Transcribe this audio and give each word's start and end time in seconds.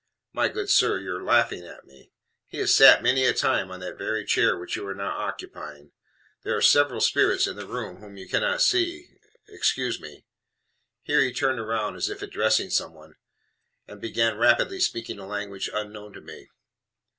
My 0.33 0.47
good 0.47 0.67
sir, 0.67 0.97
you 0.97 1.11
are 1.13 1.23
laughing 1.23 1.63
at 1.63 1.85
me. 1.85 2.11
He 2.47 2.57
has 2.57 2.73
sat 2.73 3.03
many 3.03 3.23
a 3.25 3.35
time 3.35 3.69
on 3.69 3.81
that 3.81 3.99
very 3.99 4.25
chair 4.25 4.57
which 4.57 4.75
you 4.75 4.83
are 4.87 4.95
now 4.95 5.15
occupying. 5.15 5.91
There 6.41 6.57
are 6.57 6.61
several 6.63 7.01
spirits 7.01 7.45
in 7.45 7.55
the 7.55 7.67
room 7.67 7.97
now, 7.97 8.01
whom 8.01 8.17
you 8.17 8.27
cannot 8.27 8.63
see. 8.63 9.09
Excuse 9.47 9.99
me." 9.99 10.25
Here 11.03 11.21
he 11.21 11.31
turned 11.31 11.63
round 11.67 11.97
as 11.97 12.09
if 12.09 12.17
he 12.21 12.25
was 12.25 12.29
addressing 12.33 12.71
somebody, 12.71 13.13
and 13.87 14.01
began 14.01 14.39
rapidly 14.39 14.79
speaking 14.79 15.19
a 15.19 15.27
language 15.27 15.69
unknown 15.71 16.13
to 16.13 16.21
me. 16.21 16.47